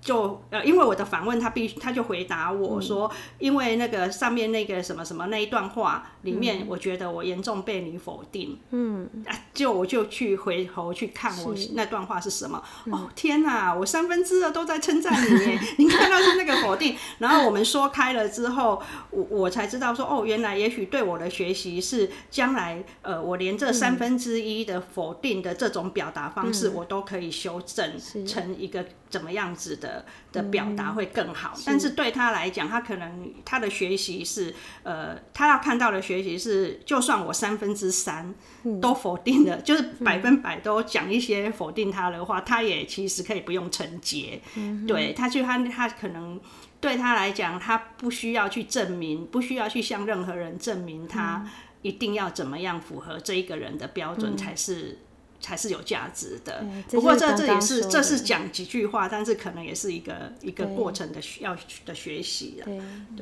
[0.03, 8.59] 就呃，因为我的反问，他必须他就回答我说，因为那个上面那个什么什么那一段话里面，我觉得我严重被你否定。
[8.71, 12.61] 嗯，啊，就我就去回头去看我那段话是什么。
[12.91, 16.97] 哦，天哪，我三分之二都在称赞你， 你看到是那个否定。
[17.19, 27.93] 然后我们说开了之后，我我才知道说，哦，原来也许对我的学习是将来呃，我连这三分之一的否定的这种表达方式，我都可以修正
[28.27, 28.85] 成一个。
[29.13, 29.92] 怎么样子的
[30.33, 31.53] 的表达会更好？
[31.67, 38.35] 但是对他来讲，他可能他的学习是，呃，他要看到的学习是，就算我三分之三
[38.81, 44.41] 都否定了， 就是百分百都讲一些否定他的话，他也其实可以不用承接。
[44.87, 46.41] 对他，就他他可能
[46.81, 51.47] 对他来讲，他不需要去证明，不需要去向任何人证明他
[51.83, 54.99] 一定要怎么样符合这一个人的标准才是。
[55.43, 56.65] 才是有价值的。
[56.89, 62.73] 不过这这也是这是讲几句话，但是可能也是一个一个过程的需要的学习了。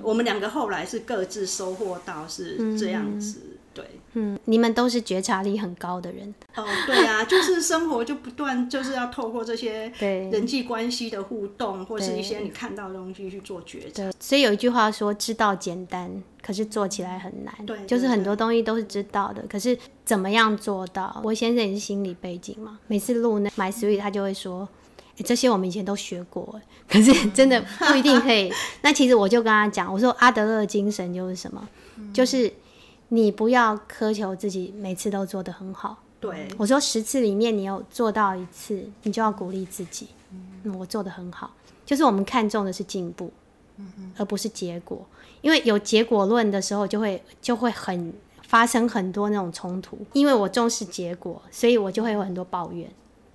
[0.02, 3.40] 我们两个后来是各自收获到是这样子。
[3.72, 14.10] 对，嗯，你们都是觉察力很高的人，哦，对啊， 就是生活就不断就是要透过这些对人际关系的互动，或是一些你看到的东西去做觉察。
[14.18, 16.10] 所以有一句话说，知道简单，
[16.42, 17.54] 可是做起来很难。
[17.64, 21.20] 对就是很多东西都是知道的，可是怎么样做到？
[21.24, 24.68] 我先生也是心理背景嘛，每次录那 My Sweet，他就会说。
[25.16, 26.58] 诶这些我们以前都学过，
[26.88, 28.50] 可是真的不一定可以。
[28.80, 31.68] 那其实我就跟他讲，我说阿德勒的精神就是什么？
[32.14, 32.50] 就是
[33.10, 35.98] 你不要苛求自己每次都做得很好。
[36.18, 40.08] 对，我说十次里面你有做到一次，你就要鼓励自己，
[40.64, 41.50] 嗯，我做得很好。
[41.84, 43.30] 就是我们看重的是进步，
[44.16, 45.04] 而不是结果。
[45.40, 48.12] 因为有结果论的时候，就会就会很
[48.46, 49.98] 发生很多那种冲突。
[50.12, 52.88] 因为我重视结果，所以我就会有很多抱怨。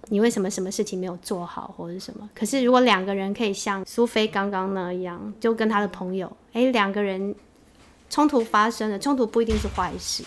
[0.10, 2.30] 你为什么什么事情没有做好，或者什么？
[2.36, 7.34] 可是如果两个人可以像苏菲刚刚那样，就跟他的朋友，诶，两个人
[8.16, 10.24] 冲突发生了，冲突不一定是坏事，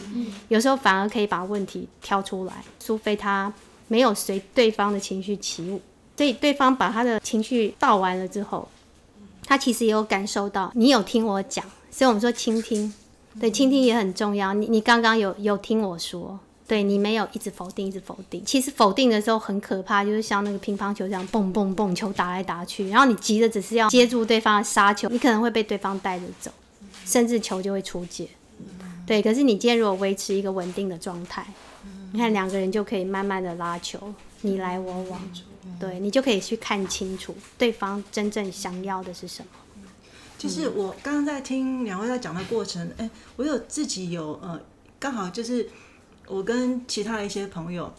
[0.49, 2.63] 有时候反而可以把问题挑出来。
[2.79, 3.51] 苏菲她
[3.87, 5.81] 没有随对方的情绪起舞，
[6.15, 8.69] 所以对方把他的情绪倒完了之后，
[9.47, 12.93] 他其实也有感受到你有听我讲，所以我们说倾听，
[13.41, 14.53] 对，倾听也很重要。
[14.53, 16.39] 你你刚刚有有听我说。
[16.67, 18.45] 对你没有一直否定，一直否定。
[18.45, 26.51] 其实否定的时候很可怕，就是像那个乒乓球这样蹦蹦蹦，球打来打去，然后你急的只是要接住对方的杀球，你可能会被对方带着走，
[27.09, 28.29] 甚至球就会出界。
[29.07, 31.47] 对，可是你今天如果维持一个稳定的状态，
[32.13, 35.19] 你看两个人就可以慢慢的拉球，你来我往，
[35.81, 39.49] 对你就可以去看清楚对方真正想要的是什么。
[40.37, 44.61] 就是我刚刚在听两位在讲的过程，哎、我有自己有呃，
[45.01, 45.71] 刚好就是
[46.27, 47.91] 我跟其他的一些朋友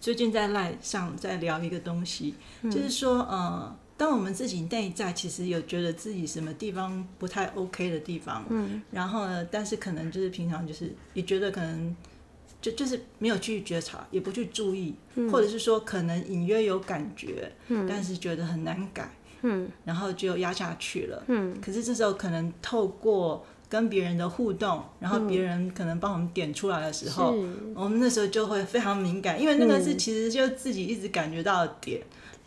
[0.00, 11.94] 最近在赖上在聊一个东西，就是说呃，当我们自己内在其实有觉得自己什么地方不太 OK 的地方，嗯，然后呢，但是可能就是平常就是也觉得可能。
[12.62, 14.94] 就就是没有去觉察，也不去注意，
[15.32, 17.50] 或者是说可能隐约有感觉，
[17.88, 21.24] 但是觉得很难改，嗯然后就压下去了。
[21.28, 27.34] 嗯，可是这时候可能透过跟别人的互动，然后别人可能帮我们点出来的时候，
[27.74, 32.02] 我们那时候就会非常敏感，因为那个是其实就自己一直感觉到的点，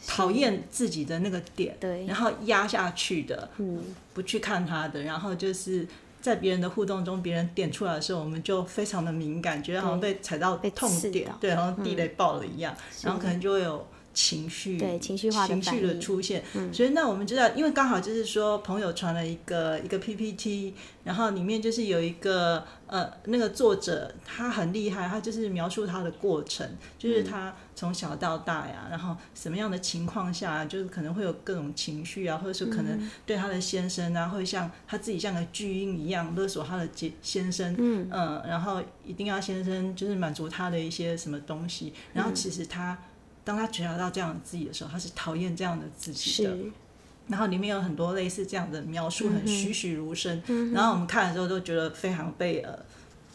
[0.08, 2.06] 讨厌自己的那个点，对。
[2.06, 3.82] 然后压下去的，嗯，
[4.14, 5.88] 不去看他的，然后就是。
[6.24, 16.44] 在别人的互动中，别人点出来的时候，我们就非常的敏感，觉得好像被踩到痛点，对，好像地雷爆了一样，然后可能就会有情绪，对情绪化的情绪的出现。
[16.72, 26.68] 所以那我们知道，因为刚好就是说，朋友传了一个一个 PPT，然后里面就是有一个呃那个作者他很厉害，他就是描述他的过程，
[27.00, 38.10] 就是他从小到大呀，然后什么样的情况下，就是可能会有各种情绪啊，或者说可能对他的先生啊，会像他自己像个巨婴一样勒索他的先先生，嗯。
[38.48, 42.96] 然后一定要先生就是满足他的一些什么东西，然后其实他。
[43.44, 46.56] 当他觉察到这样的自己的时候，他是讨厌这样的自己的。
[47.28, 50.44] 然后里面有很多类似这样的描述，很栩栩如生。
[50.74, 52.78] 然后我们看的时候都觉得非常被呃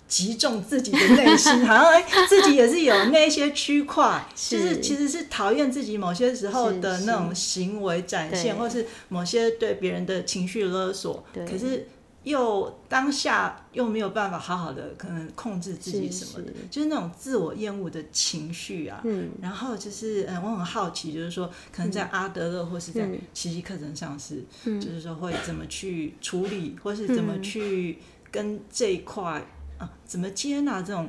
[0.06, 11.24] 击中自己的内心， 好像哎自己也是有那些区块，就是其实是讨厌自己某些时候的那种行为展现，对或是某些对别人的情绪勒索。
[11.46, 11.88] 可是
[12.25, 16.66] 又当下又没有办法好好的可能控制自己什么的，是。
[16.71, 19.01] 就是那种自我厌恶的情绪啊。
[19.05, 23.19] 嗯，然后就是，嗯，我很好奇，就是说，可能在阿德勒或是在嗯。
[23.33, 27.99] 奇迹课程上是，就是说会怎么去处理，或是怎么去
[28.31, 29.43] 跟这一块
[29.79, 31.09] 啊，怎么接纳这种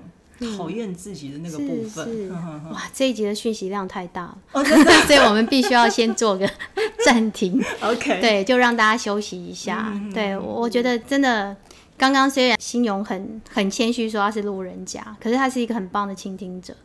[0.57, 2.29] 讨厌自己的那个部分。
[2.71, 4.63] 哇，这一集的讯息量太大了， 哦，
[5.07, 6.49] 所以我们必须要先做个
[7.05, 9.93] 暂停，，OK，对，就让大家休息一下。
[10.13, 11.55] 对，我我觉得真的，
[11.97, 16.75] 刚刚虽然新勇很很谦虚说他是路人甲，可是他是一个很棒的倾听者。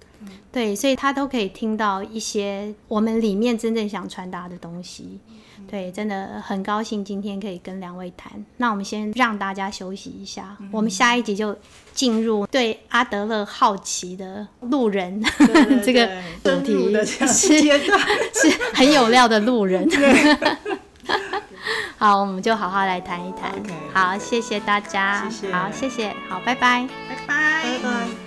[0.51, 5.19] 对，所以他都可以听到一些我们里面真正想传达的东西。
[5.69, 8.33] 对，真的很高兴今天可以跟两位谈。
[8.57, 11.57] 那我们先让大家休息一下，我们下一集就
[11.93, 16.07] 进入对阿德勒好奇的路人对 对这个
[16.43, 18.01] 主题是阶段，
[18.35, 19.89] 是很有料的路人。
[21.97, 23.51] 好，我们就好好来谈一谈。
[23.93, 25.27] 好，谢谢大家。
[25.31, 26.15] 谢谢好，谢谢。
[26.29, 26.87] 好，拜拜。
[27.09, 28.24] 拜拜拜拜。